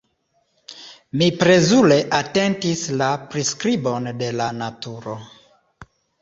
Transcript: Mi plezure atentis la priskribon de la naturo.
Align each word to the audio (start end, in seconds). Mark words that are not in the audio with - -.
Mi 1.21 1.27
plezure 1.41 1.97
atentis 2.19 2.81
la 3.03 3.11
priskribon 3.35 4.09
de 4.23 4.31
la 4.41 4.49
naturo. 4.63 5.17